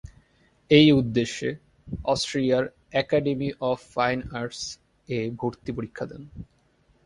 এই 0.71 0.87
উদ্দেশ্যে 0.91 1.49
অস্ট্রিয়ার 2.05 2.63
"একাডেমি 2.93 3.49
অফ 3.61 3.77
ফাইন 3.93 4.19
আর্টস"-এ 4.33 5.19
ভর্তি 5.39 5.71
পরীক্ষা 5.77 6.05
দেন। 6.05 6.23